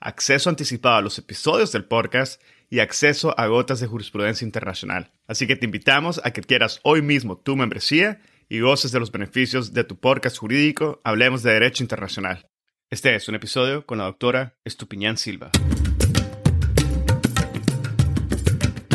[0.00, 5.10] acceso anticipado a los episodios del podcast y acceso a gotas de jurisprudencia internacional.
[5.26, 9.10] Así que te invitamos a que quieras hoy mismo tu membresía y goces de los
[9.10, 12.48] beneficios de tu podcast jurídico Hablemos de Derecho Internacional.
[12.90, 15.50] Este es un episodio con la doctora Estupiñán Silva.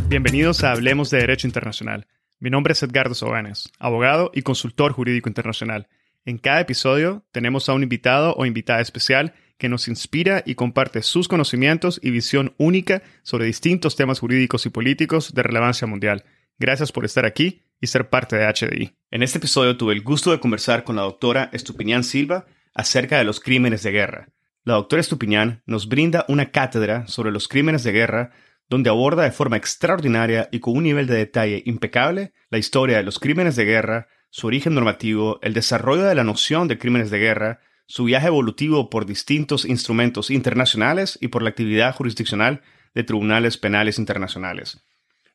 [0.08, 2.08] Bienvenidos a Hablemos de Derecho Internacional.
[2.40, 5.88] Mi nombre es Edgardo Sobanes, abogado y consultor jurídico internacional.
[6.26, 11.04] En cada episodio tenemos a un invitado o invitada especial que nos inspira y comparte
[11.04, 16.26] sus conocimientos y visión única sobre distintos temas jurídicos y políticos de relevancia mundial.
[16.58, 18.96] Gracias por estar aquí y ser parte de HDI.
[19.12, 23.24] En este episodio tuve el gusto de conversar con la doctora Estupiñán Silva acerca de
[23.24, 24.30] los crímenes de guerra.
[24.64, 28.32] La doctora Estupiñán nos brinda una cátedra sobre los crímenes de guerra
[28.68, 33.04] donde aborda de forma extraordinaria y con un nivel de detalle impecable la historia de
[33.04, 37.20] los crímenes de guerra, su origen normativo, el desarrollo de la noción de crímenes de
[37.20, 37.60] guerra,
[37.92, 42.62] su viaje evolutivo por distintos instrumentos internacionales y por la actividad jurisdiccional
[42.96, 44.82] de tribunales penales internacionales.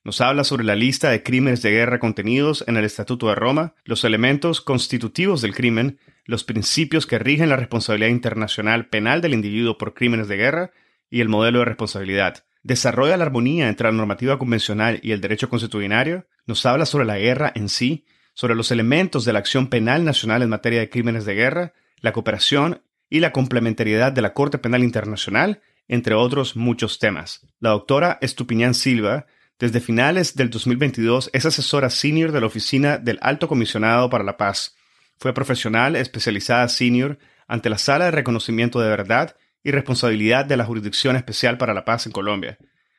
[0.05, 3.75] Nos habla sobre la lista de crímenes de guerra contenidos en el Estatuto de Roma,
[3.85, 9.77] los elementos constitutivos del crimen, los principios que rigen la responsabilidad internacional penal del individuo
[9.77, 10.71] por crímenes de guerra
[11.11, 12.47] y el modelo de responsabilidad.
[12.63, 17.19] Desarrolla la armonía entre la normativa convencional y el derecho constitucionario, nos habla sobre la
[17.19, 21.27] guerra en sí, sobre los elementos de la acción penal nacional en materia de crímenes
[21.27, 26.99] de guerra, la cooperación y la complementariedad de la Corte Penal Internacional, entre otros muchos
[26.99, 27.47] temas.
[27.61, 29.27] La doctora Estupiñán Silva,
[29.59, 34.37] desde finales del 2022, es asesora senior de la Oficina del Alto Comisionado para la
[34.37, 34.77] Paz.
[35.19, 40.65] Fue profesional especializada senior ante la Sala de Reconocimiento de Verdad y Responsabilidad de la
[40.65, 42.59] Jurisdicción Especial para la Paz en Colombia.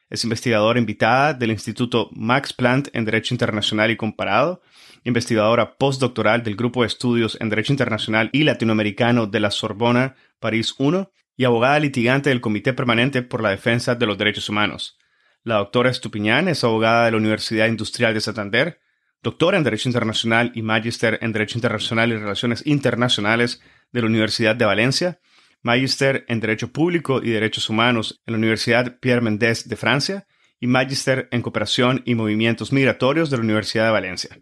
[0.09, 4.61] Es investigadora invitada del Instituto Max Planck en Derecho Internacional y Comparado
[5.07, 10.75] investigadora postdoctoral del Grupo de Estudios en Derecho Internacional y Latinoamericano de la Sorbona, París
[10.78, 11.07] I,
[11.38, 14.97] y abogada litigante del Comité Permanente por la Defensa de los Derechos Humanos.
[15.44, 18.79] La doctora Estupiñán es abogada de la Universidad Industrial de Santander,
[19.23, 23.62] doctora en Derecho Internacional y Magister en Derecho Internacional y Relaciones Internacionales
[23.94, 25.19] de la Universidad de Valencia,
[25.62, 30.28] Magister en Derecho Público y Derechos Humanos en la Universidad Pierre Mendès de Francia
[30.59, 34.38] y Magister en Cooperación y Movimientos Migratorios de la Universidad de Valencia.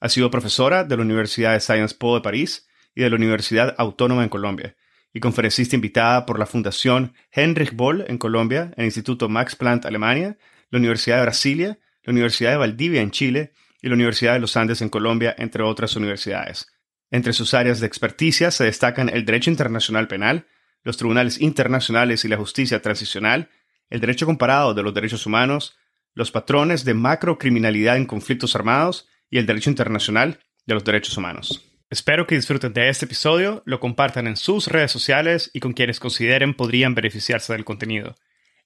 [0.00, 3.74] Ha sido profesora de la Universidad de Sciences Po de París y de la Universidad
[3.78, 4.76] Autónoma en Colombia,
[5.12, 10.36] y conferencista invitada por la Fundación Heinrich Boll en Colombia, el Instituto Max Planck Alemania,
[10.70, 14.56] la Universidad de Brasilia, la Universidad de Valdivia en Chile y la Universidad de los
[14.56, 16.66] Andes en Colombia, entre otras universidades.
[17.10, 20.46] Entre sus áreas de experticia se destacan el derecho internacional penal,
[20.82, 23.50] los tribunales internacionales y la justicia transicional,
[23.90, 25.76] el derecho comparado de los derechos humanos,
[26.14, 31.60] los patrones de macrocriminalidad en conflictos armados y el derecho internacional de los derechos humanos.
[31.90, 35.98] Espero que disfruten de este episodio, lo compartan en sus redes sociales y con quienes
[35.98, 38.14] consideren podrían beneficiarse del contenido.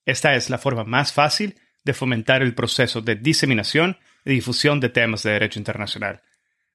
[0.05, 3.97] Esta es la forma más fácil de fomentar el proceso de diseminación
[4.27, 6.21] y difusión de temas de derecho internacional.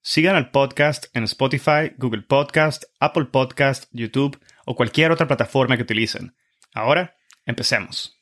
[0.02, 5.84] Sigan al podcast en Spotify, Google Podcast, Apple Podcast, YouTube o cualquier otra plataforma que
[5.84, 6.36] utilicen.
[6.74, 7.16] Ahora,
[7.46, 8.18] empecemos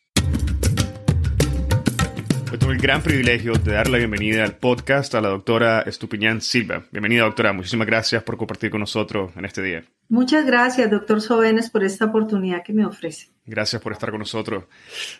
[2.60, 6.84] tuve el gran privilegio de dar la bienvenida al podcast a la doctora Estupiñán Silva.
[6.92, 7.54] Bienvenida, doctora.
[7.54, 9.84] Muchísimas gracias por compartir con nosotros en este día.
[10.10, 13.30] Muchas gracias, doctor Sobenes, por esta oportunidad que me ofrece.
[13.46, 14.66] Gracias por estar con nosotros.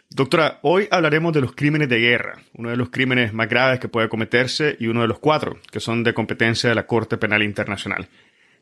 [0.10, 3.88] Doctora, hoy hablaremos de los crímenes de guerra, uno de los crímenes más graves que
[3.88, 7.44] puede cometerse y uno de los cuatro que son de competencia de la Corte Penal
[7.44, 8.10] Internacional.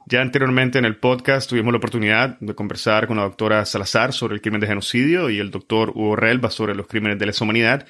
[0.06, 4.36] Ya anteriormente en el podcast tuvimos la oportunidad de conversar con la doctora Salazar sobre
[4.36, 7.86] el crimen de genocidio y el doctor Hugo Relva sobre los crímenes de lesa humanidad.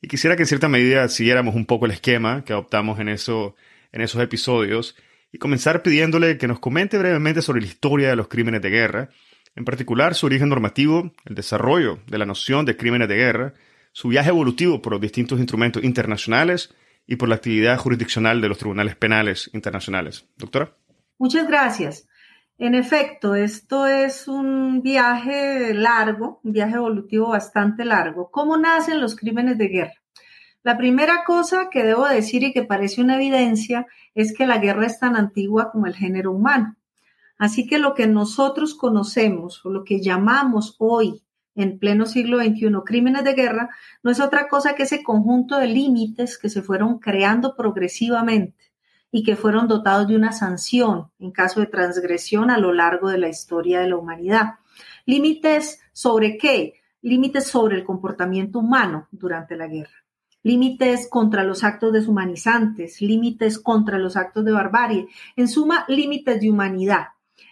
[0.00, 3.54] Y quisiera que en cierta medida siguiéramos un poco el esquema que adoptamos en, eso,
[3.92, 4.96] en esos episodios
[5.32, 9.10] y comenzar pidiéndole que nos comente brevemente sobre la historia de los crímenes de guerra,
[9.54, 13.54] en particular su origen normativo, el desarrollo de la noción de crímenes de guerra,
[13.92, 16.74] su viaje evolutivo por los distintos instrumentos internacionales
[17.06, 20.26] y por la actividad jurisdiccional de los tribunales penales internacionales.
[20.36, 20.76] Doctora.
[21.18, 22.06] Muchas gracias.
[22.62, 28.30] En efecto, esto es un viaje largo, un viaje evolutivo bastante largo.
[28.30, 29.94] ¿Cómo nacen los crímenes de guerra?
[30.62, 34.84] La primera cosa que debo decir y que parece una evidencia es que la guerra
[34.84, 36.76] es tan antigua como el género humano.
[37.38, 41.22] Así que lo que nosotros conocemos o lo que llamamos hoy
[41.54, 43.70] en pleno siglo XXI, crímenes de guerra,
[44.02, 48.69] no es otra cosa que ese conjunto de límites que se fueron creando progresivamente
[49.12, 53.18] y que fueron dotados de una sanción en caso de transgresión a lo largo de
[53.18, 54.54] la historia de la humanidad.
[55.06, 56.74] Límites sobre qué?
[57.02, 60.04] Límites sobre el comportamiento humano durante la guerra.
[60.42, 66.50] Límites contra los actos deshumanizantes, límites contra los actos de barbarie, en suma, límites de
[66.50, 67.08] humanidad.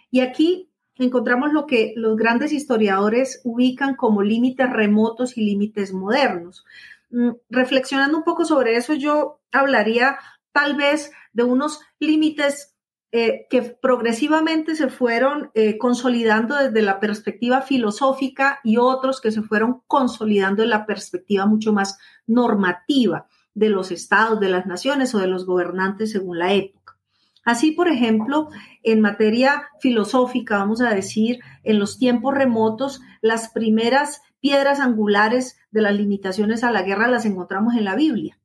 [0.09, 6.65] Y aquí encontramos lo que los grandes historiadores ubican como límites remotos y límites modernos.
[7.11, 10.17] Mm, reflexionando un poco sobre eso, yo hablaría
[10.51, 12.75] tal vez de unos límites
[13.11, 19.41] eh, que progresivamente se fueron eh, consolidando desde la perspectiva filosófica y otros que se
[19.41, 21.97] fueron consolidando en la perspectiva mucho más
[22.27, 26.99] normativa de los estados, de las naciones o de los gobernantes según la época.
[27.45, 28.49] Así, por ejemplo,
[28.83, 35.81] en materia filosófica, vamos a decir, en los tiempos remotos, las primeras piedras angulares de
[35.81, 38.37] las limitaciones a la guerra las encontramos en la Biblia.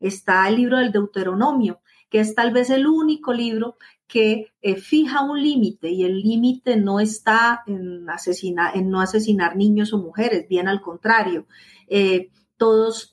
[0.00, 1.81] Está el libro del Deuteronomio,
[2.12, 6.76] que es tal vez el único libro que eh, fija un límite y el límite
[6.76, 8.06] no está en,
[8.74, 11.46] en no asesinar niños o mujeres, bien al contrario.
[11.88, 12.28] Eh,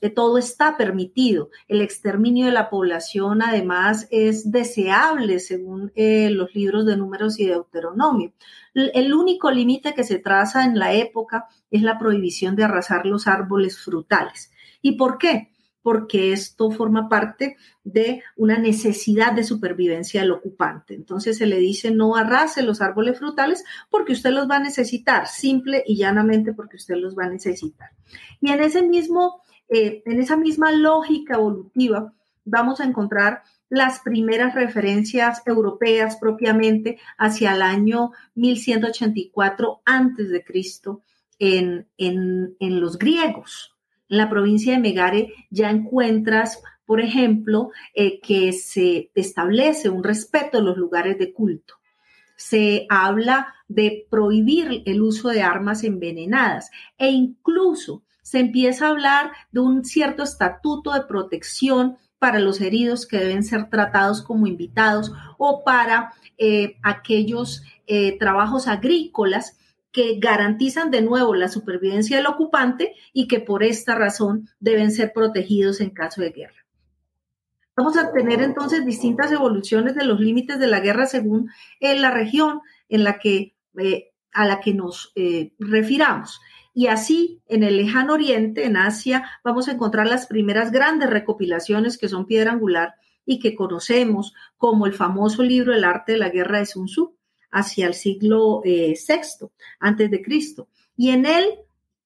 [0.02, 1.48] eh, todo está permitido.
[1.66, 8.34] El exterminio de la población, además, es deseable según los libros de números y Deuteronomio.
[8.74, 13.26] El único límite que se traza en la época es la prohibición de arrasar los
[13.26, 14.52] árboles frutales.
[14.82, 15.50] ¿Y por qué?
[15.82, 20.94] Porque esto forma parte de una necesidad de supervivencia del ocupante.
[20.94, 25.26] Entonces se le dice no arrase los árboles frutales porque usted los va a necesitar,
[25.26, 27.90] simple y llanamente porque usted los va a necesitar.
[28.40, 32.12] Y en ese mismo, eh, en esa misma lógica evolutiva,
[32.44, 41.02] vamos a encontrar las primeras referencias europeas propiamente hacia el año 1184 antes de Cristo
[41.38, 43.76] en, en, en los griegos.
[44.10, 50.58] En la provincia de Megare ya encuentras, por ejemplo, eh, que se establece un respeto
[50.58, 51.74] a los lugares de culto.
[52.36, 59.32] Se habla de prohibir el uso de armas envenenadas e incluso se empieza a hablar
[59.52, 65.12] de un cierto estatuto de protección para los heridos que deben ser tratados como invitados
[65.38, 69.56] o para eh, aquellos eh, trabajos agrícolas
[69.92, 75.12] que garantizan de nuevo la supervivencia del ocupante y que por esta razón deben ser
[75.12, 76.64] protegidos en caso de guerra.
[77.76, 81.50] Vamos a tener entonces distintas evoluciones de los límites de la guerra según
[81.80, 86.40] eh, la región en la que, eh, a la que nos eh, refiramos.
[86.74, 91.98] Y así, en el lejano oriente, en Asia, vamos a encontrar las primeras grandes recopilaciones
[91.98, 92.94] que son piedra angular
[93.24, 97.16] y que conocemos como el famoso libro El arte de la guerra de Sun Tzu
[97.50, 99.48] hacia el siglo VI eh,
[99.78, 100.68] antes de Cristo.
[100.96, 101.44] Y en él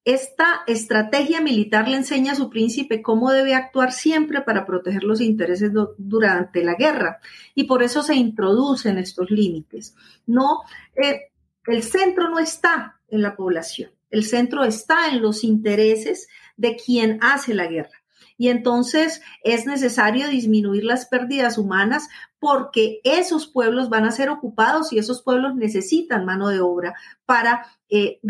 [0.04, 5.22] esta estrategia militar le enseña a su príncipe cómo debe actuar siempre para proteger los
[5.22, 7.20] intereses durante la guerra.
[7.54, 9.94] Y por eso se introducen estos límites.
[10.26, 10.60] No,
[10.94, 11.32] eh,
[11.66, 13.90] el centro no está en la población.
[14.10, 18.03] El centro está en los intereses de quien hace la guerra.
[18.36, 22.08] Y entonces es necesario disminuir las pérdidas humanas
[22.40, 26.94] porque esos pueblos van a ser ocupados y esos pueblos necesitan mano de obra
[27.24, 28.20] para, eh,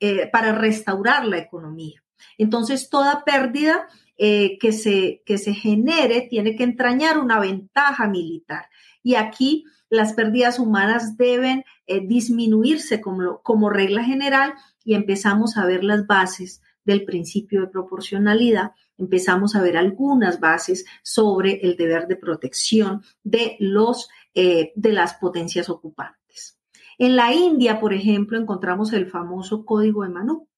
[0.00, 2.02] eh, para restaurar la economía.
[2.36, 3.86] Entonces, toda pérdida
[4.16, 8.66] eh, que, se, que se genere tiene que entrañar una ventaja militar.
[9.04, 14.52] Y aquí las pérdidas humanas deben disminuirse como, como regla general
[14.84, 20.84] y empezamos a ver las bases del principio de proporcionalidad empezamos a ver algunas bases
[21.02, 26.58] sobre el deber de protección de, los, eh, de las potencias ocupantes.
[26.98, 30.48] En la India, por ejemplo, encontramos el famoso Código de Manú.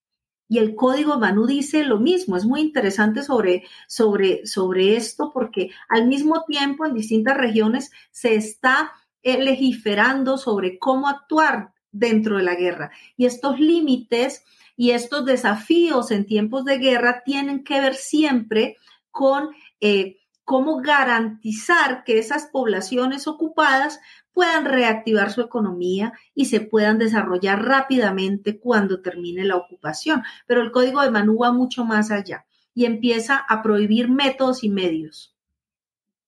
[0.49, 2.37] Y el Código de Manú dice lo mismo.
[2.37, 8.35] Es muy interesante sobre, sobre, sobre esto porque al mismo tiempo en distintas regiones se
[8.35, 8.93] está
[9.23, 12.91] eh, legiferando sobre cómo actuar dentro de la guerra.
[13.17, 14.43] Y estos límites
[14.81, 18.79] y estos desafíos en tiempos de guerra tienen que ver siempre
[19.11, 24.01] con eh, cómo garantizar que esas poblaciones ocupadas
[24.33, 30.23] puedan reactivar su economía y se puedan desarrollar rápidamente cuando termine la ocupación.
[30.47, 34.71] Pero el código de Manú va mucho más allá y empieza a prohibir métodos y
[34.71, 35.37] medios.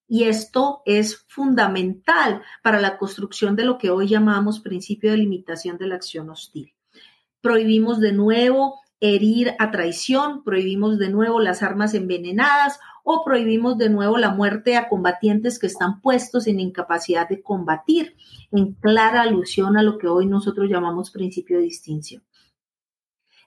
[0.07, 5.79] Y esto es fundamental para la construcción de lo que hoy llamamos principio de limitación
[5.79, 6.75] de la acción hostil
[7.43, 13.91] prohibimos de nuevo herir a traición, prohibimos de nuevo las armas envenenadas o prohibimos de
[13.91, 18.15] nuevo la muerte a combatientes que están puestos en incapacidad de combatir,
[18.53, 22.23] en clara alusión a lo que hoy nosotros llamamos principio de distinción.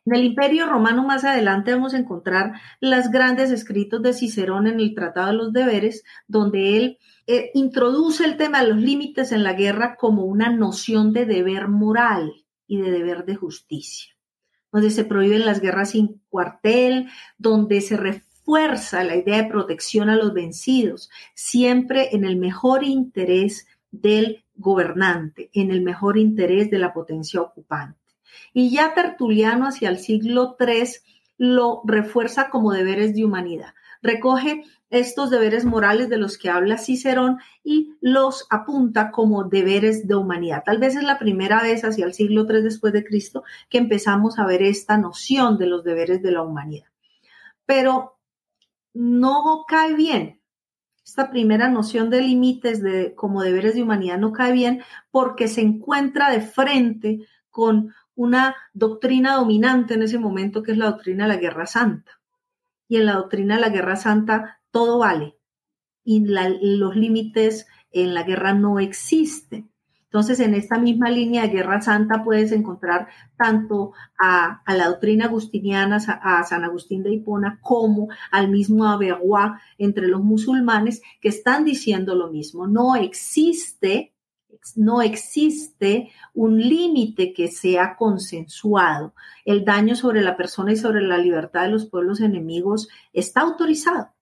[0.06, 4.80] En el Imperio Romano más adelante vamos a encontrar los grandes escritos de Cicerón en
[4.82, 9.44] el Tratado de los Deberes, donde él eh, introduce el tema de los límites en
[9.44, 14.16] la guerra como una noción de deber moral y de deber de justicia,
[14.72, 20.16] donde se prohíben las guerras sin cuartel, donde se refuerza la idea de protección a
[20.16, 26.94] los vencidos, siempre en el mejor interés del gobernante, en el mejor interés de la
[26.94, 28.00] potencia ocupante.
[28.54, 30.88] Y ya Tertuliano hacia el siglo III
[31.38, 33.74] lo refuerza como deberes de humanidad.
[34.02, 40.16] Recoge estos deberes morales de los que habla Cicerón y los apunta como deberes de
[40.16, 40.64] humanidad.
[40.66, 44.38] Tal vez es la primera vez hacia el siglo III después de Cristo que empezamos
[44.40, 46.88] a ver esta noción de los deberes de la humanidad.
[47.66, 48.18] Pero
[48.94, 50.42] no cae bien.
[51.04, 55.62] Esta primera noción de límites de, como deberes de humanidad no cae bien porque se
[55.62, 61.34] encuentra de frente con una doctrina dominante en ese momento que es la doctrina de
[61.34, 62.20] la Guerra Santa.
[62.88, 65.38] Y en la doctrina de la Guerra Santa todo vale
[66.04, 69.72] y los límites en la guerra no existen.
[70.04, 75.96] Entonces, en esta misma línea de Guerra Santa puedes encontrar tanto a, la doctrina agustiniana,
[76.22, 82.14] a, San Agustín de Hipona, como al mismo Averrois entre los musulmanes que están diciendo
[82.14, 82.68] lo mismo.
[82.68, 84.12] No existe
[84.76, 89.14] no existe un límite que sea consensuado.
[89.44, 94.15] El daño sobre la persona y sobre la libertad de los pueblos enemigos está autorizado.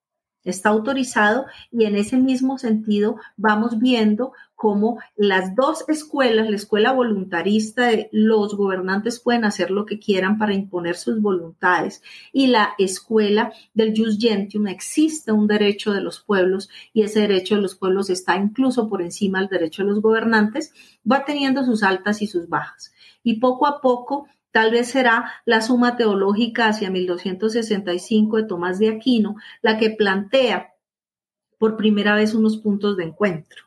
[0.44, 4.34] Está autorizado y en ese mismo sentido vamos viendo
[4.64, 10.38] cómo las dos escuelas, la escuela voluntarista de los gobernantes pueden hacer lo que quieran
[10.38, 16.22] para imponer sus voluntades y la escuela del jus gentium existe un derecho de los
[16.22, 20.02] pueblos y ese derecho de los pueblos está incluso por encima del derecho de los
[20.02, 20.74] gobernantes,
[21.10, 22.94] va teniendo sus altas y sus bajas.
[23.22, 28.90] Y poco a poco Tal vez será la suma teológica hacia 1265 de Tomás de
[28.90, 30.76] Aquino la que plantea
[31.58, 33.64] por primera vez unos puntos de encuentro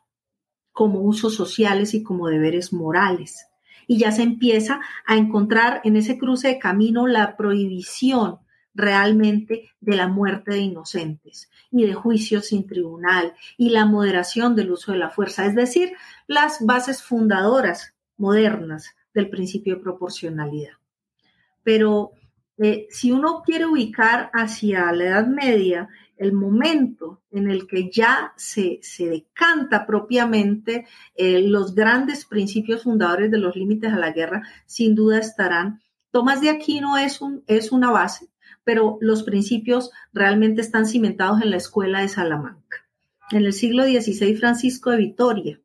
[0.70, 3.48] como usos sociales y como deberes morales.
[3.88, 8.38] Y ya se empieza a encontrar en ese cruce de camino la prohibición
[8.72, 14.70] realmente de la muerte de inocentes y de juicios sin tribunal y la moderación del
[14.70, 15.94] uso de la fuerza, es decir,
[16.28, 20.75] las bases fundadoras modernas del principio de proporcionalidad.
[21.64, 22.12] Pero
[22.58, 28.35] eh, si uno quiere ubicar hacia la Edad Media, el momento en el que ya
[28.37, 34.94] se, decanta propiamente eh, los grandes principios fundadores de los límites a la guerra, sin
[34.94, 35.80] duda estarán.
[36.11, 38.28] Tomás de Aquino es, un, es una base,
[38.64, 42.87] pero los principios realmente están cimentados en la escuela de Salamanca.
[43.30, 45.61] En el siglo XVI, Francisco de Vitoria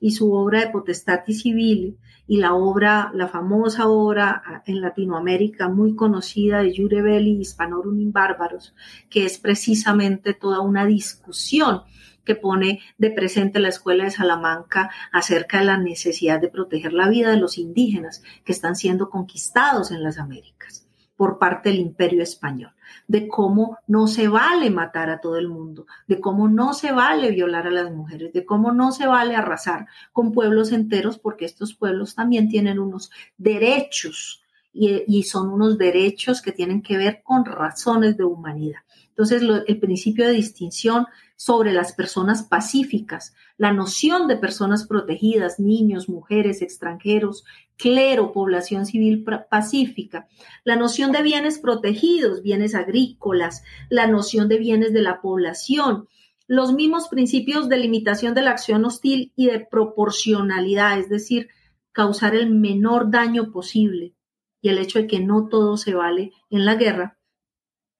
[0.00, 5.94] y su obra de Potestatis Civile y la obra, la famosa obra en Latinoamérica muy
[5.94, 8.74] conocida de Jure Belli, Hispanorum in Bárbaros,
[9.08, 11.82] que es precisamente toda una discusión
[12.24, 17.08] que pone de presente la Escuela de Salamanca acerca de la necesidad de proteger la
[17.08, 22.22] vida de los indígenas que están siendo conquistados en las Américas por parte del imperio
[22.22, 22.72] español,
[23.08, 27.30] de cómo no se vale matar a todo el mundo, de cómo no se vale
[27.30, 31.74] violar a las mujeres, de cómo no se vale arrasar con pueblos enteros, porque estos
[31.74, 38.16] pueblos también tienen unos derechos y, son unos derechos que tienen que ver con razones
[38.16, 38.80] de humanidad.
[39.08, 46.08] Entonces, el principio de distinción sobre las personas pacíficas, la noción de personas protegidas, niños,
[46.08, 47.44] mujeres, extranjeros,
[47.76, 50.26] clero, población civil pacífica,
[50.64, 56.08] la noción de bienes protegidos, bienes agrícolas, la noción de bienes de la población,
[56.48, 61.48] los mismos principios de limitación de la acción hostil y de proporcionalidad, es decir,
[61.92, 64.14] causar el menor daño posible.
[64.62, 67.18] Y el hecho de que no todo se vale en la guerra,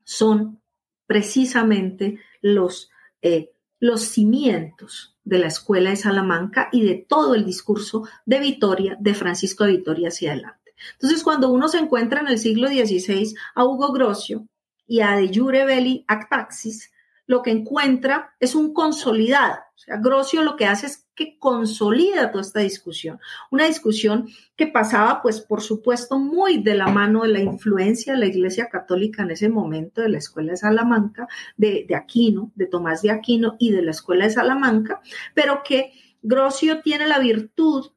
[0.05, 0.62] son
[1.07, 2.90] precisamente los,
[3.23, 8.96] eh, los cimientos de la escuela de Salamanca y de todo el discurso de Vitoria,
[9.00, 10.75] de Francisco de Vitoria hacia adelante.
[10.92, 14.46] Entonces, cuando uno se encuentra en el siglo XVI a Hugo Grocio
[14.87, 16.92] y a De Jure Belli Actaxis,
[17.26, 19.56] lo que encuentra es un consolidado.
[19.75, 20.00] O sea,
[20.42, 23.18] lo que hace es que consolida toda esta discusión.
[23.50, 28.21] Una discusión que pasaba, pues, por supuesto, muy de la mano de la influencia de
[28.21, 33.02] la Iglesia Católica en ese momento, de la Escuela de Salamanca, de, Aquino, de Tomás
[33.02, 35.00] de Aquino y de la Escuela de Salamanca,
[35.35, 35.92] pero que
[36.23, 37.90] Grocio tiene la virtud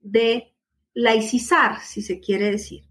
[0.00, 0.54] de
[0.94, 2.84] laicizar, si se quiere decir,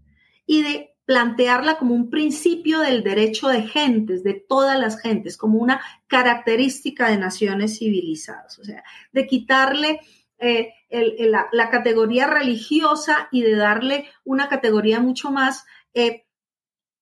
[0.46, 5.58] y de plantearla como un principio del derecho de gentes, de todas las gentes, como
[5.58, 8.82] una característica de naciones civilizadas, o sea,
[9.12, 10.00] de quitarle
[10.38, 10.72] eh,
[11.52, 16.24] la, categoría religiosa y de darle una categoría mucho más eh,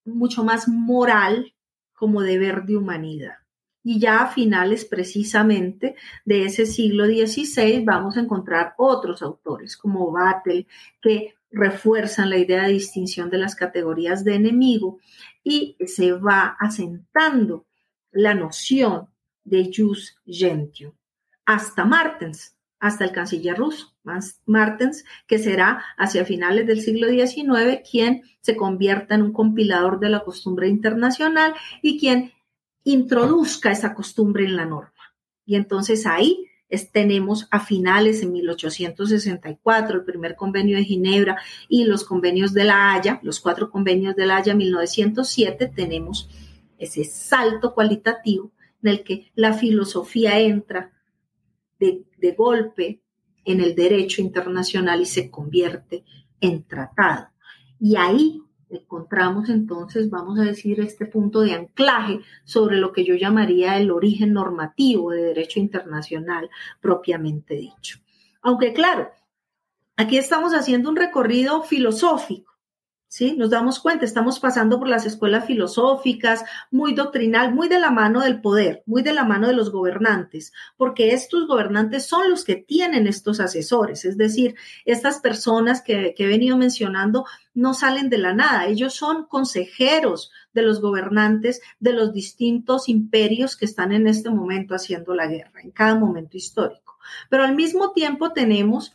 [0.05, 1.55] mucho más moral
[1.93, 3.37] como deber de humanidad.
[3.85, 10.11] Y ya a finales precisamente de ese siglo XVI vamos a encontrar otros autores como
[10.13, 10.67] Battle
[11.01, 14.99] que refuerzan la idea de distinción de las categorías de enemigo
[15.45, 17.67] y se va asentando
[18.11, 19.09] la noción
[19.45, 20.93] de jus gentium
[21.45, 23.95] hasta Martens, hasta el canciller ruso,
[24.47, 30.09] Martens, que será hacia finales del siglo XIX quien se convierta en un compilador de
[30.09, 32.33] la costumbre internacional y quien
[32.83, 34.93] introduzca esa costumbre en la norma.
[35.47, 36.47] Y entonces ahí
[36.91, 41.39] tenemos a finales en 1864 el primer convenio de Ginebra
[41.69, 46.31] y los convenios de la Haya, los cuatro convenios de la Haya 1907, tenemos
[46.79, 48.53] ese salto cualitativo
[48.83, 50.93] en el que la filosofía entra
[51.79, 53.01] de, golpe
[53.45, 56.05] en el derecho internacional y se convierte
[56.41, 57.29] en tratado.
[57.81, 58.41] Y ahí
[58.77, 63.91] encontramos entonces, vamos a decir, este punto de anclaje sobre lo que yo llamaría el
[63.91, 66.51] origen normativo de derecho internacional
[66.81, 67.99] propiamente dicho.
[68.41, 69.11] Aunque claro,
[69.97, 72.52] aquí estamos haciendo un recorrido filosófico
[73.13, 73.37] ¿sí?
[73.37, 78.23] Nos damos cuenta, estamos pasando por las escuelas filosóficas, muy doctrinal, muy de la mano
[78.23, 82.57] del poder, muy de la mano de los gobernantes, porque estos gobernantes son los que
[82.57, 84.55] tienen estos asesores, es decir,
[84.87, 90.31] estas personas que, que he venido mencionando no salen de la nada, ellos son consejeros
[90.55, 95.61] de los gobernantes de los distintos imperios que están en este momento haciendo la guerra,
[95.63, 96.97] en cada momento histórico.
[97.29, 98.95] Pero al mismo tiempo tenemos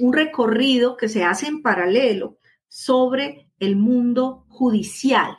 [0.00, 5.36] un recorrido que se hace en paralelo sobre el mundo judicial,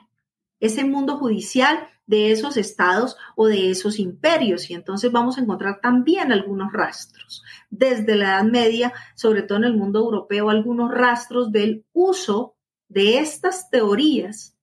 [0.59, 4.69] ese mundo judicial de esos estados o de esos imperios.
[4.71, 9.65] Y entonces vamos a encontrar también algunos rastros, desde la Edad Media, sobre todo en
[9.65, 12.55] el mundo europeo, algunos rastros del uso
[12.88, 14.55] de estas teorías,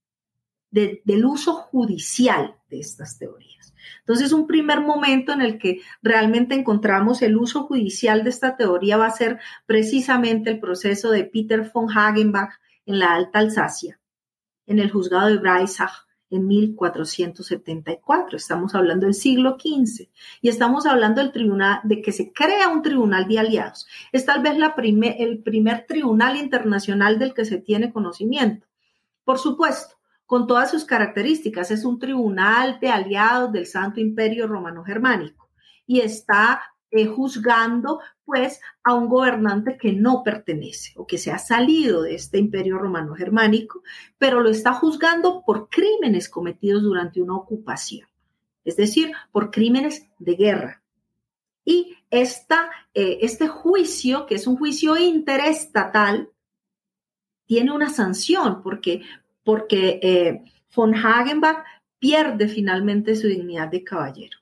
[0.72, 3.72] del uso judicial de estas teorías.
[4.00, 8.96] Entonces, un primer momento en el que realmente encontramos el uso judicial de esta teoría
[8.96, 12.54] va a ser precisamente el proceso de Peter von Hagenbach
[12.86, 14.00] en la Alta Alsacia,
[14.66, 18.36] en el juzgado de Breisach en 1474.
[18.36, 20.08] Estamos hablando del siglo XV
[20.40, 23.86] y estamos hablando del tribunal, de que se crea un tribunal de aliados.
[24.12, 28.66] Es tal vez la el primer tribunal internacional del que se tiene conocimiento.
[29.24, 34.82] Por supuesto, con todas sus características, es un tribunal de aliados del Santo Imperio Romano
[34.84, 35.50] Germánico
[35.86, 36.60] y está
[37.04, 42.38] juzgando pues a un gobernante que no pertenece o que se ha salido de este
[42.38, 43.82] imperio romano germánico,
[44.16, 48.08] pero lo está juzgando por crímenes cometidos durante una ocupación,
[48.64, 50.82] es decir, por crímenes de guerra.
[51.64, 56.30] Y esta, eh, este juicio, que es un juicio interestatal,
[57.44, 59.02] tiene una sanción porque,
[59.44, 61.64] porque eh, von Hagenbach
[61.98, 64.38] pierde finalmente su dignidad de caballero.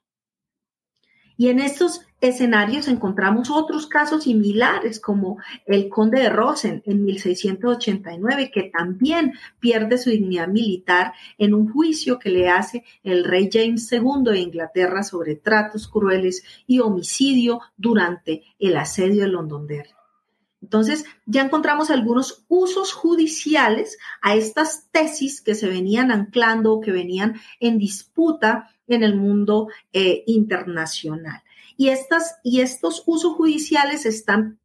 [1.37, 8.51] Y en estos escenarios encontramos otros casos similares, como el conde de Rosen en 1689,
[8.53, 13.90] que también pierde su dignidad militar en un juicio que le hace el rey James
[13.92, 19.90] II de Inglaterra sobre tratos crueles y homicidio durante el asedio de Londonderry.
[20.64, 26.90] Entonces, ya encontramos algunos usos judiciales a estas tesis que se venían anclando o que
[26.90, 31.42] venían en disputa en el mundo eh, internacional.
[31.77, 34.59] Y, estas, y estos usos judiciales están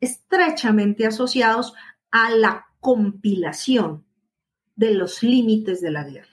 [0.00, 1.74] estrechamente asociados
[2.10, 4.04] a la compilación
[4.76, 6.28] de los límites de la guerra.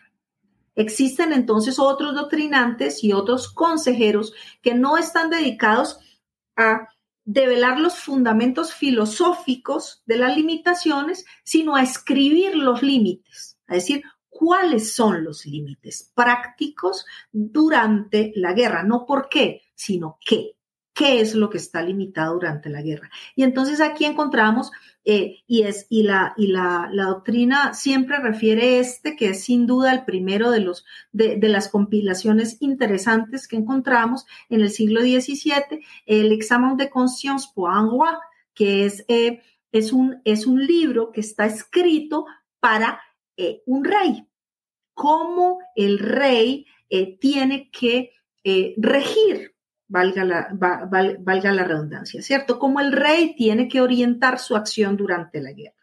[0.76, 6.00] Existen entonces otros doctrinantes y otros consejeros que no están dedicados
[6.56, 6.88] a
[7.26, 14.96] develar los fundamentos filosóficos de las limitaciones, sino a escribir los límites, a decir, cuáles
[14.96, 20.56] son los límites prácticos durante la guerra, no por qué, sino qué.
[20.94, 23.10] ¿Qué es lo que está limitado durante la guerra?
[23.36, 24.72] Y entonces aquí encontramos,
[25.06, 29.66] eh, y, es, y, la, y la, la, doctrina siempre refiere este, que es sin
[29.66, 35.02] duda el primero de, los, de, de las compilaciones interesantes que encontramos en el siglo
[35.02, 38.18] XVII, el Examen de Conscience pour un
[38.54, 39.42] que es, eh,
[39.72, 42.26] es, un, es un libro que está escrito
[42.60, 43.02] para
[43.38, 44.28] eh, un rey,
[44.94, 46.66] cómo el rey
[47.20, 48.12] tiene que
[48.78, 49.52] regir
[49.92, 52.58] valga la, valga la redundancia, ¿cierto?
[52.58, 55.76] Como el rey tiene que orientar su acción durante la guerra.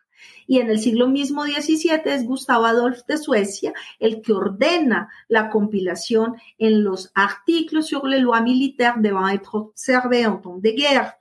[0.47, 5.51] Y en el siglo mismo XVII es Gustavo Adolf de Suecia el que ordena la
[5.51, 11.13] compilación en los artículos sur les lois militaires devant être observés en temps de guerre.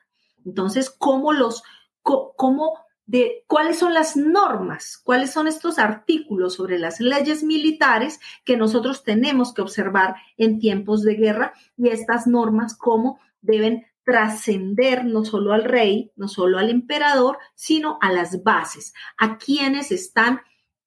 [0.46, 1.64] Entonces, cómo los,
[2.02, 8.58] cómo de cuáles son las normas, cuáles son estos artículos sobre las leyes militares que
[8.58, 15.26] nosotros tenemos que observar en tiempos de guerra y estas normas cómo deben trascender no
[15.26, 20.42] solo al rey, no solo al emperador, sino a las bases, a quienes están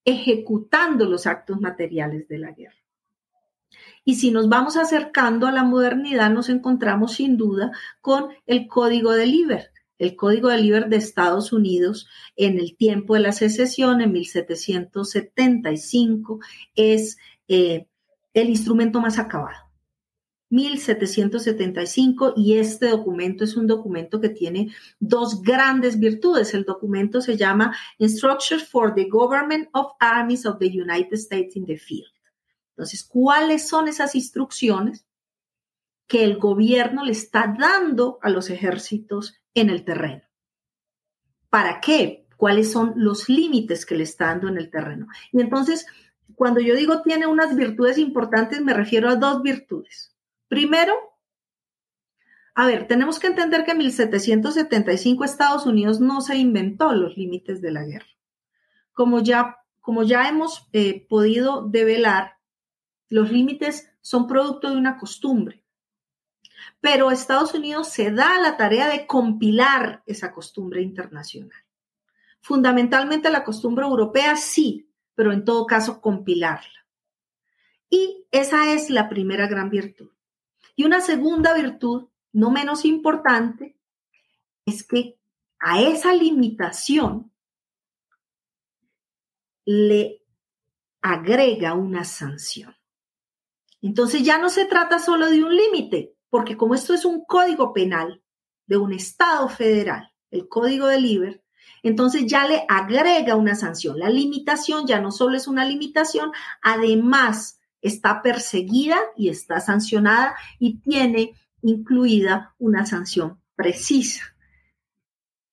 [0.05, 2.77] ejecutando los actos materiales de la guerra.
[4.05, 9.13] Y si nos vamos acercando a la modernidad, nos encontramos sin duda con el Código
[9.13, 9.70] de Liber,
[10.01, 16.41] el Código de Liber de Estados Unidos en el tiempo de la secesión, en 1775,
[16.75, 17.87] es eh,
[18.33, 19.69] el instrumento más acabado.
[20.49, 26.55] 1775 y este documento es un documento que tiene dos grandes virtudes.
[26.55, 31.67] El documento se llama Instructions for the Government of Armies of the United States in
[31.67, 32.11] the Field.
[32.71, 35.07] Entonces, ¿cuáles son esas instrucciones
[36.09, 40.23] que el gobierno le está dando a los ejércitos en el terreno?
[41.49, 42.27] ¿Para qué?
[42.37, 45.09] ¿Cuáles son los límites que le está dando en el terreno?
[45.33, 45.87] Y entonces,
[46.35, 50.15] cuando yo digo tiene unas virtudes importantes, me refiero a dos virtudes.
[50.49, 50.95] Primero,
[52.55, 57.61] a ver, tenemos que entender que en 1775 Estados Unidos no se inventó los límites
[57.61, 58.07] de la guerra.
[58.93, 62.35] Como ya, como ya hemos eh, podido develar,
[63.09, 65.60] los límites son producto de una costumbre.
[66.81, 71.65] Pero Estados Unidos se da la tarea de compilar esa costumbre internacional.
[72.41, 76.87] Fundamentalmente la costumbre europea sí, pero en todo caso compilarla.
[77.91, 80.11] Y esa es la primera gran virtud.
[80.77, 83.77] Y una segunda virtud, no menos importante,
[84.65, 85.19] es que
[85.59, 87.33] a esa limitación
[89.65, 90.25] le
[91.03, 92.75] agrega una sanción.
[93.83, 97.73] Entonces ya no se trata solo de un límite, porque como esto es un código
[97.73, 98.23] penal
[98.67, 101.43] de un Estado federal, el código de Liber,
[101.83, 103.99] entonces ya le agrega una sanción.
[103.99, 106.31] La limitación ya no solo es una limitación,
[106.63, 114.23] además está perseguida y está sancionada y tiene incluida una sanción precisa.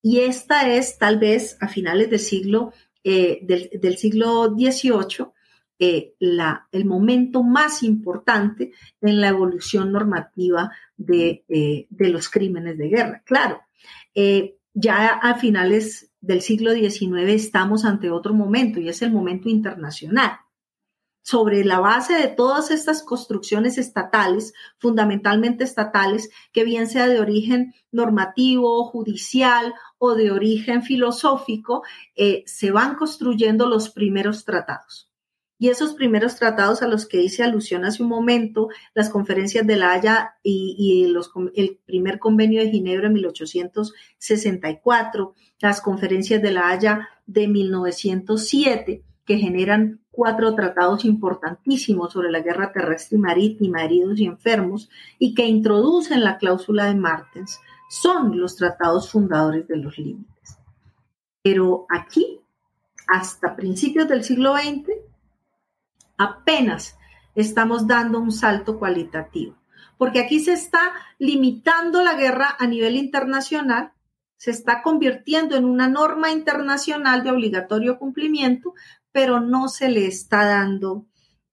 [0.02, 2.72] Y esta es tal vez a finales del siglo,
[3.04, 5.28] eh, del, siglo XVIII
[5.80, 12.78] eh, la, el momento más importante en la evolución normativa de, eh, de los crímenes
[12.78, 13.24] de guerra.
[13.26, 13.62] Claro,
[14.74, 20.40] ya a finales del siglo XIX estamos ante otro momento y es el momento internacional
[21.28, 27.74] sobre la base de todas estas construcciones estatales, fundamentalmente estatales, que bien sea de origen
[27.92, 31.84] normativo, judicial o de origen filosófico,
[32.16, 35.07] eh, se van construyendo los primeros tratados.
[35.60, 39.76] Y esos primeros tratados a los que hice alusión hace un momento, las conferencias de
[39.76, 41.12] La Haya y,
[41.56, 49.38] el primer convenio de Ginebra en 1864, las conferencias de La Haya de 1907, que
[49.38, 55.48] generan cuatro tratados importantísimos sobre la guerra terrestre y marítima, heridos y enfermos, y que
[55.48, 60.60] introducen la cláusula de Martens, son los tratados fundadores de los límites.
[61.42, 62.42] Pero aquí,
[63.08, 64.92] hasta principios del siglo XX,
[66.18, 66.98] apenas
[67.36, 69.56] estamos dando un salto cualitativo,
[69.98, 73.94] porque aquí se está limitando la guerra a nivel internacional
[74.38, 78.74] se está convirtiendo en una norma internacional de obligatorio cumplimiento,
[79.12, 81.08] pero no se le está dando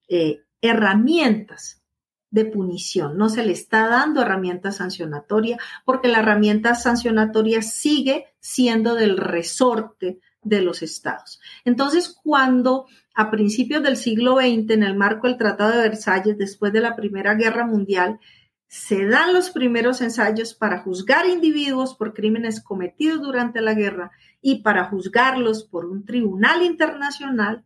[0.08, 1.82] eh, herramientas
[2.30, 8.94] de punición, no se le está dando herramientas sancionatoria, porque la herramienta sancionatoria sigue siendo
[8.94, 11.40] del resorte de los estados.
[11.64, 16.72] Entonces, cuando a principios del siglo XX, en el marco del Tratado de Versalles, después
[16.72, 18.20] de la Primera Guerra Mundial,
[18.66, 24.62] se dan los primeros ensayos para juzgar individuos por crímenes cometidos durante la guerra y
[24.62, 27.64] para juzgarlos por un tribunal internacional,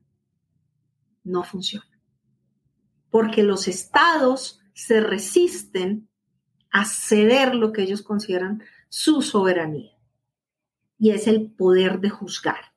[1.25, 1.87] no funciona.
[3.11, 6.09] Porque los estados se resisten
[6.71, 9.98] a ceder lo que ellos consideran su soberanía.
[10.99, 12.73] Y es el poder de juzgar.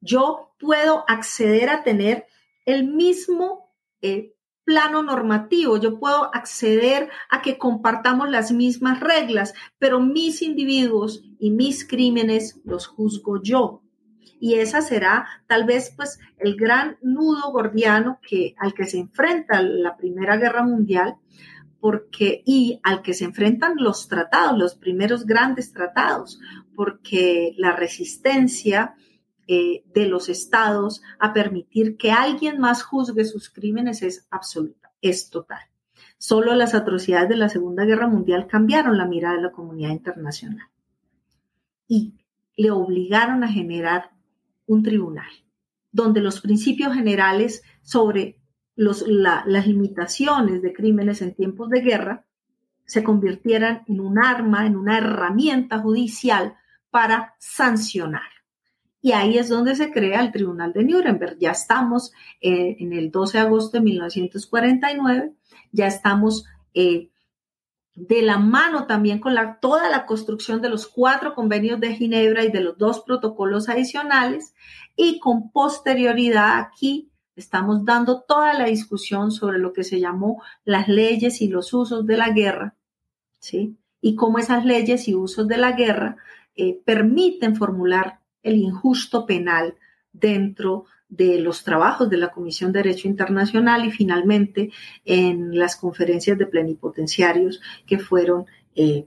[0.00, 2.26] Yo puedo acceder a tener
[2.66, 10.00] el mismo eh, plano normativo, yo puedo acceder a que compartamos las mismas reglas, pero
[10.00, 13.82] mis individuos y mis crímenes los juzgo yo.
[14.40, 19.62] Y esa será tal vez pues el gran nudo gordiano que, al que se enfrenta
[19.62, 21.16] la Primera Guerra Mundial,
[21.82, 26.38] porque, y al que se enfrentan los tratados, los primeros grandes tratados,
[26.76, 28.94] porque la resistencia
[29.48, 35.28] eh, de los estados a permitir que alguien más juzgue sus crímenes es absoluta, es
[35.28, 35.58] total.
[36.18, 40.68] Solo las atrocidades de la Segunda Guerra Mundial cambiaron la mirada de la comunidad internacional.
[41.88, 42.14] Y
[42.56, 44.12] le obligaron a generar
[44.66, 45.32] un tribunal,
[45.90, 48.38] donde los principios generales sobre
[48.76, 52.24] las limitaciones de crímenes en tiempos de guerra
[52.84, 56.54] se convirtieran en un arma, en una herramienta judicial
[56.90, 58.30] para sancionar.
[59.00, 61.36] Y ahí es donde se crea el Tribunal de Nuremberg.
[61.38, 65.32] Ya estamos eh, en el 12 de agosto de 1949,
[65.72, 67.10] ya estamos eh,
[67.94, 72.44] de la mano también con la, toda la construcción de los cuatro convenios de Ginebra
[72.44, 74.54] y de los dos protocolos adicionales
[74.96, 80.88] y con posterioridad aquí estamos dando toda la discusión sobre lo que se llamó las
[80.88, 82.74] leyes y los usos de la guerra,
[83.38, 83.76] ¿sí?
[84.00, 86.16] Y cómo esas leyes y usos de la guerra
[86.56, 89.76] eh, permiten formular el injusto penal
[90.12, 94.70] dentro de los trabajos de la Comisión de Derecho Internacional y finalmente
[95.04, 99.06] en las conferencias de plenipotenciarios que fueron, eh,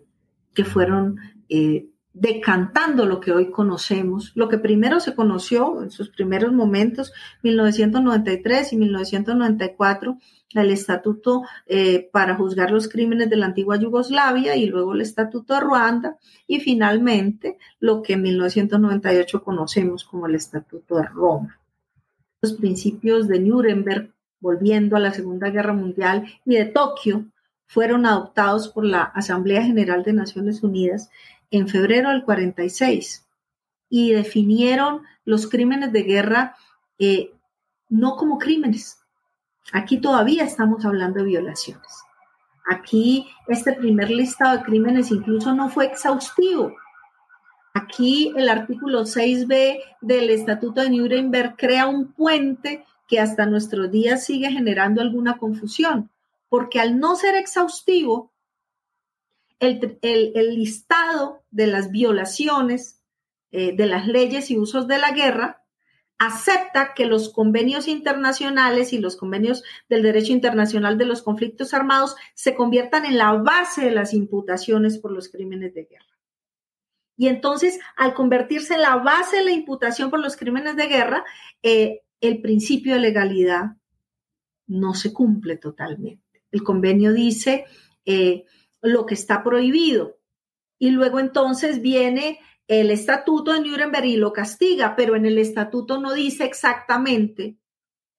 [0.53, 1.17] que fueron
[1.49, 7.11] eh, decantando lo que hoy conocemos, lo que primero se conoció en sus primeros momentos,
[7.43, 10.17] 1993 y 1994,
[10.53, 15.55] el Estatuto eh, para juzgar los crímenes de la antigua Yugoslavia y luego el Estatuto
[15.55, 21.59] de Ruanda y finalmente lo que en 1998 conocemos como el Estatuto de Roma.
[22.41, 27.25] Los principios de Nuremberg, volviendo a la Segunda Guerra Mundial y de Tokio,
[27.67, 31.09] fueron adoptados por la Asamblea General de Naciones Unidas
[31.51, 33.25] en febrero del 46
[33.89, 36.55] y definieron los crímenes de guerra
[36.99, 37.31] eh,
[37.89, 38.99] no como crímenes.
[39.71, 42.03] Aquí todavía estamos hablando de violaciones.
[42.67, 46.75] Aquí este primer listado de crímenes incluso no fue exhaustivo.
[47.73, 54.25] Aquí el artículo 6b del Estatuto de Nuremberg crea un puente que hasta nuestros días
[54.25, 56.09] sigue generando alguna confusión,
[56.49, 58.31] porque al no ser exhaustivo,
[59.59, 63.01] el, listado de las violaciones
[63.51, 65.63] eh, de las leyes y usos de la guerra
[66.17, 72.15] acepta que los convenios internacionales y los convenios del derecho internacional de los conflictos armados
[72.33, 76.05] se conviertan en la base de las imputaciones por los crímenes de guerra.
[77.17, 81.23] Y entonces, al convertirse en la base de la imputación por los crímenes de guerra,
[81.63, 83.77] eh, el principio de legalidad
[84.67, 86.43] no se cumple totalmente.
[86.51, 87.65] El convenio dice
[88.05, 88.45] eh,
[88.85, 90.17] lo que está prohibido.
[90.77, 95.99] Y luego entonces viene el estatuto de Nuremberg y lo castiga, pero en el estatuto
[95.99, 97.57] no dice exactamente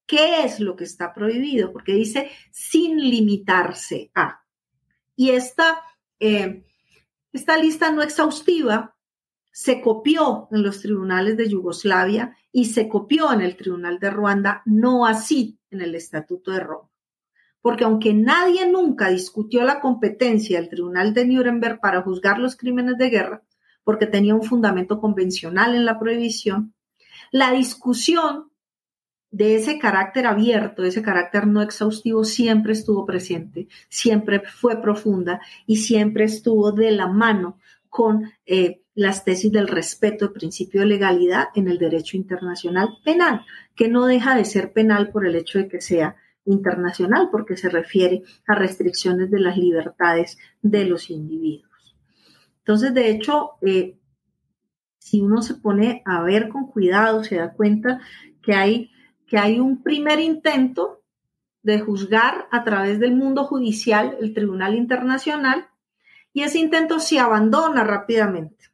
[0.06, 4.44] qué es lo que está prohibido, porque dice sin limitarse a.
[5.16, 5.82] Y esta,
[6.20, 6.64] eh,
[7.32, 8.96] esta lista no exhaustiva
[9.50, 14.62] se copió en los tribunales de Yugoslavia y se copió en el Tribunal de Ruanda,
[14.66, 16.90] no así en el Estatuto de Roma
[17.66, 22.96] porque aunque nadie nunca discutió la competencia del Tribunal de Nuremberg para juzgar los crímenes
[22.96, 23.42] de guerra,
[23.82, 26.74] porque tenía un fundamento convencional en la prohibición,
[27.32, 28.52] la discusión
[29.32, 35.40] de ese carácter abierto, de ese carácter no exhaustivo, siempre estuvo presente, siempre fue profunda
[35.66, 40.86] y siempre estuvo de la mano con eh, las tesis del respeto del principio de
[40.86, 45.58] legalidad en el derecho internacional penal, que no deja de ser penal por el hecho
[45.58, 46.14] de que sea
[46.46, 51.96] internacional porque se refiere a restricciones de las libertades de los individuos.
[52.58, 53.98] Entonces, de hecho, eh,
[54.98, 58.00] si uno se pone a ver con cuidado, se da cuenta
[58.42, 58.90] que hay,
[59.26, 61.02] que hay un primer intento
[61.62, 65.68] de juzgar a través del mundo judicial el Tribunal Internacional
[66.32, 68.66] y ese intento se abandona rápidamente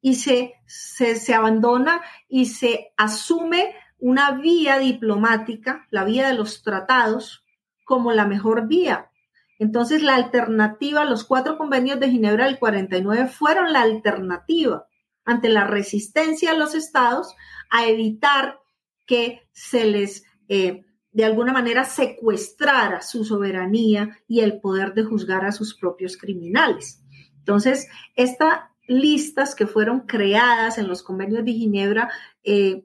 [0.00, 6.62] y se, se, se abandona y se asume una vía diplomática, la vía de los
[6.62, 7.44] tratados,
[7.84, 9.10] como la mejor vía.
[9.58, 14.86] Entonces, la alternativa, los cuatro convenios de Ginebra del 49 fueron la alternativa
[15.24, 17.34] ante la resistencia de los estados
[17.70, 18.60] a evitar
[19.06, 25.44] que se les, eh, de alguna manera, secuestrara su soberanía y el poder de juzgar
[25.46, 27.02] a sus propios criminales.
[27.38, 32.10] Entonces, estas listas que fueron creadas en los convenios de Ginebra
[32.44, 32.84] eh,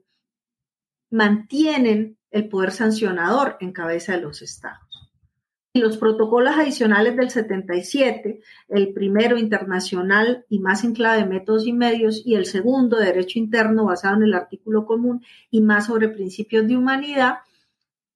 [1.12, 4.80] mantienen el poder sancionador en cabeza de los estados.
[5.74, 11.66] Y los protocolos adicionales del 77, el primero internacional y más en clave de métodos
[11.66, 15.86] y medios, y el segundo de derecho interno basado en el artículo común y más
[15.86, 17.38] sobre principios de humanidad,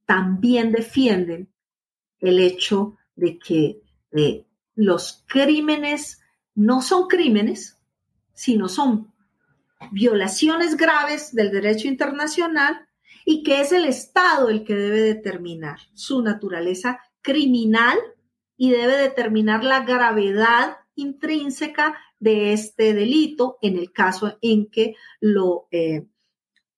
[0.05, 1.49] también defienden
[2.21, 3.81] el hecho de que
[4.13, 6.21] eh, los crímenes
[6.55, 7.79] no son crímenes,
[8.33, 9.13] sino son
[9.91, 12.86] violaciones graves del derecho internacional
[13.29, 17.99] y que es el Estado el que debe determinar su naturaleza criminal
[18.57, 25.67] y debe determinar la gravedad intrínseca de este delito en el caso en que lo,
[25.73, 26.07] eh,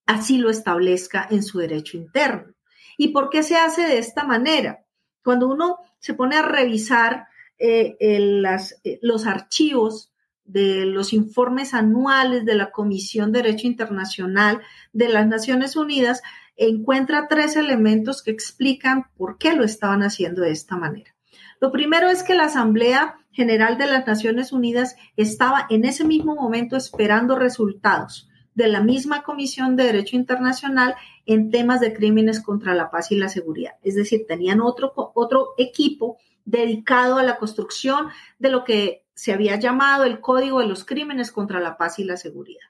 [0.06, 2.54] así lo establezca en su derecho interno.
[2.96, 4.86] ¿Y por qué se hace de esta manera?
[5.22, 7.26] Cuando uno se pone a revisar
[7.58, 10.14] eh, eh, los archivos
[10.48, 14.60] de los informes anuales de la Comisión de Derecho Internacional
[14.92, 16.22] de las Naciones Unidas,
[16.56, 21.14] encuentra tres elementos que explican por qué lo estaban haciendo de esta manera.
[21.60, 26.34] Lo primero es que la Asamblea General de las Naciones Unidas estaba en ese mismo
[26.34, 32.74] momento esperando resultados de la misma Comisión de Derecho Internacional en temas de crímenes contra
[32.74, 33.74] la paz y la seguridad.
[33.82, 38.08] Es decir, tenían otro, otro equipo dedicado a la construcción
[38.38, 42.04] de lo que se había llamado el Código de los Crímenes contra la Paz y
[42.04, 42.68] la Seguridad.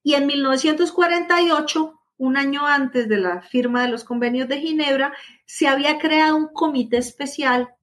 [0.00, 5.12] Y en 1948 un año antes de la firma de los convenios de Ginebra,
[5.46, 7.74] se había creado un comité especial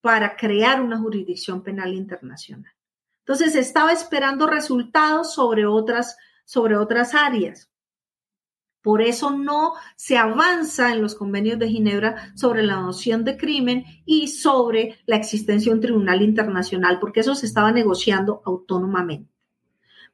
[0.00, 2.72] para crear una jurisdicción penal internacional.
[3.18, 7.69] Entonces, estaba esperando resultados sobre otras, sobre otras áreas.
[8.82, 13.84] Por eso no se avanza en los convenios de Ginebra sobre la noción de crimen
[14.06, 19.30] y sobre la existencia de un tribunal internacional, porque eso se estaba negociando autónomamente.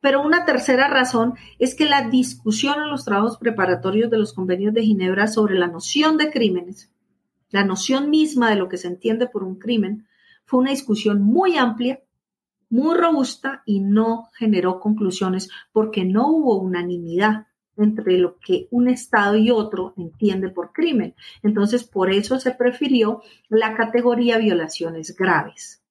[0.01, 4.75] Pero una tercera razón es que la discusión en los trabajos preparatorios de los convenios
[4.75, 6.91] de Ginebra sobre la noción de crímenes,
[7.51, 10.07] la noción misma de lo que se entiende por un crimen,
[10.45, 12.01] fue una discusión muy amplia,
[12.69, 17.47] muy robusta y no generó conclusiones porque no hubo unanimidad
[17.77, 21.15] entre lo que un Estado y otro entiende por crimen.
[21.43, 25.83] Entonces, por eso se prefirió la categoría violaciones graves.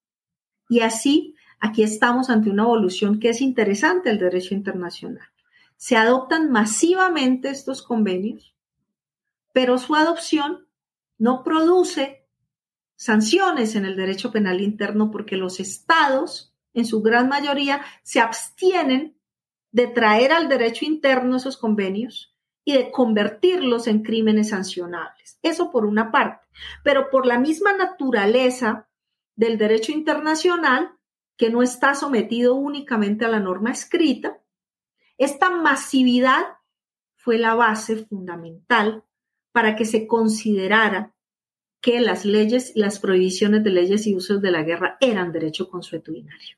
[0.68, 5.28] Y así Aquí estamos ante una evolución que es interesante del derecho internacional.
[5.78, 8.54] Se adoptan masivamente estos convenios,
[9.52, 10.68] pero su adopción
[11.18, 12.28] no produce
[12.96, 19.15] sanciones en el derecho penal interno porque los estados, en su gran mayoría, se abstienen
[19.76, 22.34] de traer al derecho interno esos convenios
[22.64, 25.38] y de convertirlos en crímenes sancionables.
[25.42, 26.48] Eso por una parte.
[26.82, 28.88] Pero por la misma naturaleza
[29.36, 30.92] del derecho internacional,
[31.36, 34.42] que no está sometido únicamente a la norma escrita,
[35.18, 36.46] esta masividad
[37.18, 39.04] fue la base fundamental
[39.52, 41.14] para que se considerara
[41.82, 46.56] que las leyes, las prohibiciones de leyes y usos de la guerra eran derecho consuetudinario.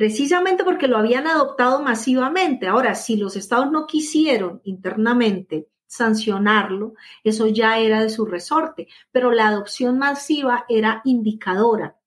[0.00, 2.66] Precisamente porque lo habían adoptado masivamente.
[2.66, 9.30] Ahora, si los estados no quisieron internamente sancionarlo, eso ya era de su resorte, pero
[9.30, 11.98] la adopción masiva era indicadora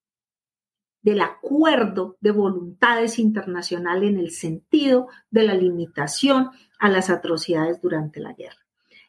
[1.03, 8.19] del acuerdo de voluntades internacionales en el sentido de la limitación a las atrocidades durante
[8.19, 8.62] la guerra.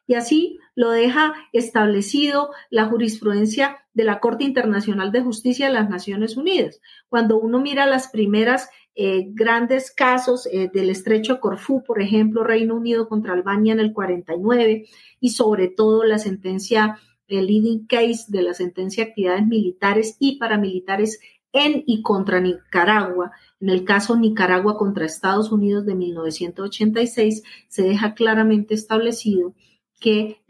[0.06, 5.88] Y así lo deja establecido la jurisprudencia de la Corte Internacional de Justicia de las
[5.88, 6.80] Naciones Unidas.
[7.08, 12.76] Cuando uno mira las primeras eh, grandes casos eh, del estrecho Corfú, por ejemplo, Reino
[12.76, 14.86] Unido contra Albania en el 49,
[15.20, 20.38] y sobre todo la sentencia, el leading case de la sentencia de actividades militares y
[20.38, 21.20] paramilitares
[21.52, 23.32] en y contra Nicaragua.
[23.60, 29.54] En el caso Nicaragua contra Estados Unidos de 1986, se deja claramente establecido
[30.00, 30.42] que,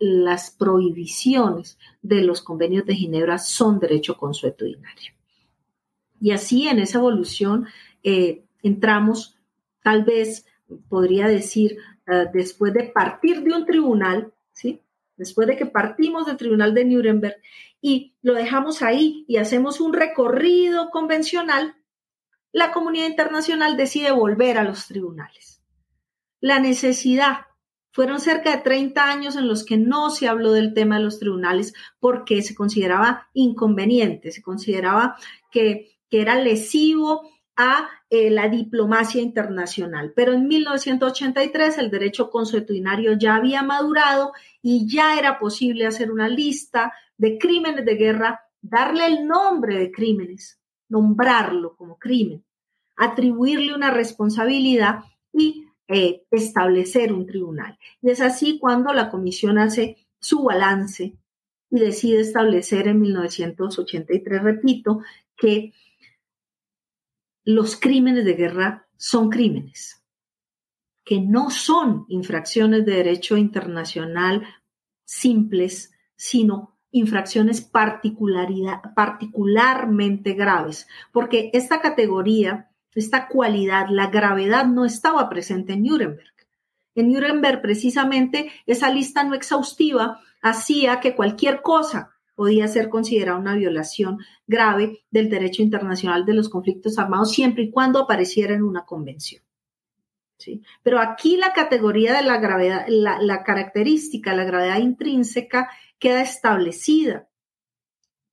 [0.00, 5.12] las prohibiciones de los convenios de Ginebra son derecho consuetudinario.
[6.18, 7.66] Y así en esa evolución
[8.02, 9.36] eh, entramos,
[9.82, 10.46] tal vez
[10.88, 14.80] podría decir, eh, después de partir de un tribunal, ¿sí?
[15.16, 17.36] después de que partimos del tribunal de Nuremberg
[17.80, 21.76] y lo dejamos ahí y hacemos un recorrido convencional,
[22.52, 25.60] la comunidad internacional decide volver a los tribunales.
[26.40, 27.46] La necesidad.
[27.94, 31.20] Fueron cerca de 30 años en los que no se habló del tema de los
[31.20, 35.16] tribunales porque se consideraba inconveniente, se consideraba
[35.52, 37.22] que, que era lesivo
[37.54, 40.12] a eh, la diplomacia internacional.
[40.16, 46.28] Pero en 1983 el derecho consuetudinario ya había madurado y ya era posible hacer una
[46.28, 52.44] lista de crímenes de guerra, darle el nombre de crímenes, nombrarlo como crimen,
[52.96, 57.78] atribuirle una responsabilidad y eh, establecer un tribunal.
[58.00, 61.16] Y es así cuando la comisión hace su balance
[61.70, 65.00] y decide establecer en 1983, repito,
[65.36, 65.72] que
[67.44, 70.02] los crímenes de guerra son crímenes,
[71.04, 74.46] que no son infracciones de derecho internacional
[75.04, 85.72] simples, sino infracciones particularmente graves, porque esta categoría, esta cualidad, la gravedad no estaba presente
[85.72, 86.34] en Nuremberg.
[86.94, 93.54] En Nuremberg, precisamente, esa lista no exhaustiva hacía que cualquier cosa podía ser considerada una
[93.54, 98.84] violación grave del derecho internacional de los conflictos armados siempre y cuando apareciera en una
[98.84, 99.42] convención.
[100.36, 100.62] ¿Sí?
[100.82, 107.28] Pero aquí la categoría de la gravedad, la, la característica, la gravedad intrínseca queda establecida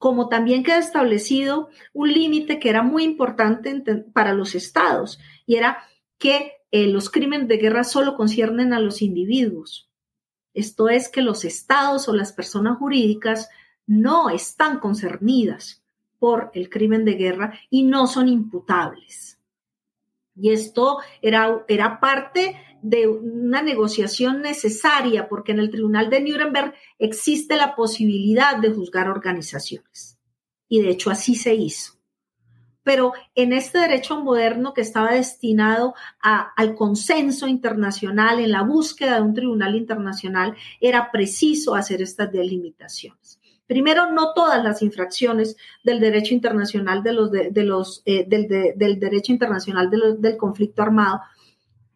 [0.01, 3.71] como también queda establecido un límite que era muy importante
[4.11, 5.83] para los estados y era
[6.17, 9.91] que eh, los crímenes de guerra solo conciernen a los individuos.
[10.55, 13.49] Esto es que los estados o las personas jurídicas
[13.85, 15.83] no están concernidas
[16.17, 19.39] por el crimen de guerra y no son imputables.
[20.35, 26.73] Y esto era, era parte de una negociación necesaria porque en el Tribunal de Nuremberg
[26.99, 30.17] existe la posibilidad de juzgar organizaciones.
[30.67, 31.93] Y de hecho así se hizo.
[32.83, 39.21] Pero en este derecho moderno que estaba destinado al consenso internacional, en la búsqueda de
[39.21, 43.39] un tribunal internacional, era preciso hacer estas delimitaciones.
[43.67, 49.31] Primero, no todas las infracciones del derecho internacional de los, de, los eh, del, derecho
[49.31, 51.21] internacional del conflicto armado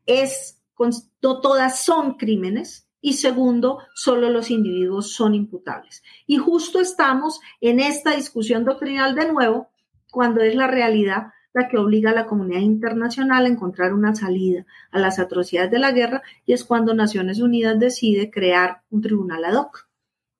[0.05, 6.01] es no todas son crímenes y segundo, solo los individuos son imputables.
[6.25, 9.69] Y justo estamos en esta discusión doctrinal de nuevo,
[10.11, 14.65] cuando es la realidad la que obliga a la comunidad internacional a encontrar una salida
[14.91, 19.45] a las atrocidades de la guerra y es cuando Naciones Unidas decide crear un tribunal
[19.45, 19.87] ad hoc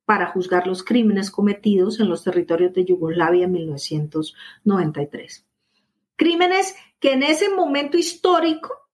[0.04, 5.46] para juzgar los crímenes cometidos en los territorios de Yugoslavia en 1993.
[6.16, 8.85] Crímenes que en ese momento histórico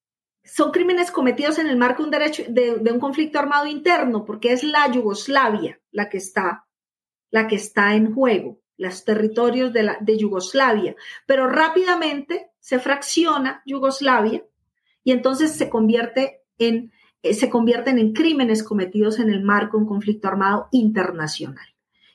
[0.44, 4.54] son crímenes cometidos en el marco de un, derecho, de, un conflicto armado interno, porque
[4.54, 6.68] es la Yugoslavia la que está,
[7.30, 10.96] la que está en juego, los territorios de, la, Yugoslavia.
[11.26, 14.44] Pero rápidamente se fracciona Yugoslavia
[15.04, 16.92] y entonces se convierte en
[17.24, 21.68] eh, se convierten en crímenes cometidos en el marco de un conflicto armado internacional.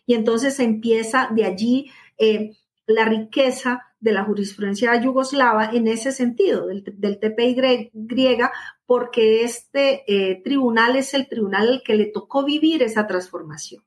[0.05, 2.57] Y entonces empieza de allí eh,
[2.87, 8.53] la riqueza de la jurisprudencia yugoslava en ese sentido, del, del TPI griega,
[8.85, 13.83] porque este eh, tribunal es el tribunal al que le tocó vivir esa transformación.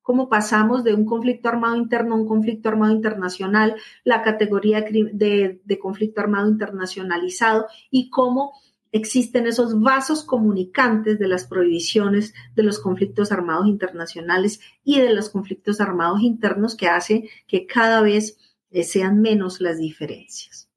[0.00, 5.60] Cómo pasamos de un conflicto armado interno a un conflicto armado internacional, la categoría de,
[5.62, 8.52] de conflicto armado internacionalizado y cómo
[8.92, 15.28] existen esos vasos comunicantes de las prohibiciones de los conflictos armados internacionales y de los
[15.28, 18.38] conflictos armados internos que hace que cada vez
[18.70, 20.68] eh, sean menos las diferencias.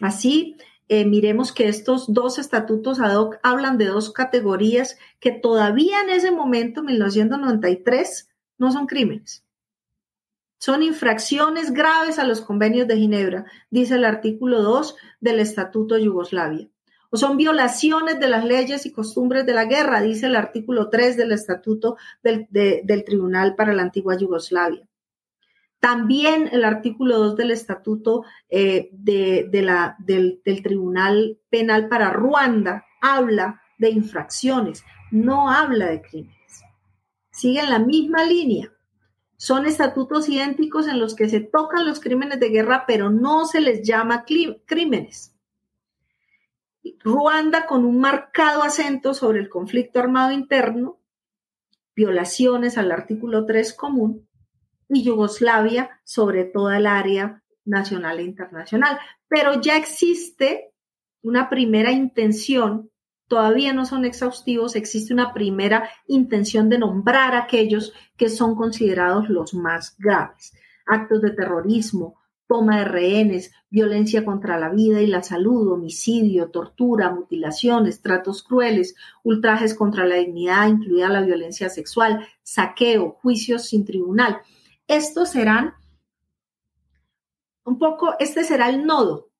[0.00, 0.56] Así,
[0.88, 6.10] eh, miremos que estos dos estatutos ad hoc hablan de dos categorías que todavía en
[6.10, 8.28] ese momento, 1993,
[8.58, 9.44] no son crímenes.
[10.58, 16.04] Son infracciones graves a los convenios de Ginebra, dice el artículo 2 del Estatuto de
[16.04, 16.68] Yugoslavia.
[17.10, 21.16] O son violaciones de las leyes y costumbres de la guerra, dice el artículo 3
[21.16, 24.86] del Estatuto del, del Tribunal para la Antigua Yugoslavia.
[25.82, 33.60] También el artículo 2 del Estatuto eh, de, la, del, Tribunal Penal para Ruanda habla
[33.78, 36.62] de infracciones, no habla de crímenes.
[37.32, 38.72] Siguen la misma línea.
[39.36, 43.60] Son estatutos idénticos en los que se tocan los crímenes de guerra, pero no se
[43.60, 45.34] les llama crímenes.
[47.00, 51.00] Ruanda con un marcado acento sobre el conflicto armado interno,
[51.96, 54.28] violaciones al artículo 3 común,
[54.92, 58.98] y Yugoslavia sobre toda el área nacional e internacional.
[59.28, 60.72] Pero ya existe
[61.22, 62.90] una primera intención,
[63.26, 69.54] todavía no son exhaustivos, existe una primera intención de nombrar aquellos que son considerados los
[69.54, 70.52] más graves.
[70.86, 72.16] Actos de terrorismo,
[72.46, 78.94] toma de rehenes, violencia contra la vida y la salud, homicidio, tortura, mutilaciones, tratos crueles,
[79.22, 84.42] ultrajes contra la dignidad, incluida la violencia sexual, saqueo, juicios sin tribunal.
[84.92, 85.72] Estos serán
[87.64, 89.30] un poco, este será el nodo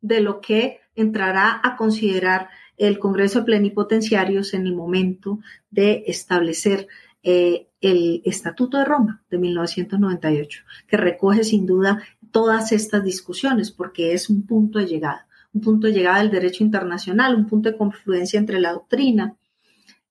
[0.00, 2.48] de lo que entrará a considerar
[2.78, 5.40] el Congreso de Plenipotenciarios en el momento
[5.70, 6.88] de establecer
[7.22, 14.14] eh, el Estatuto de Roma de 1998, que recoge sin duda todas estas discusiones porque
[14.14, 17.76] es un punto de llegada, un punto de llegada del derecho internacional, un punto de
[17.76, 19.36] confluencia entre la doctrina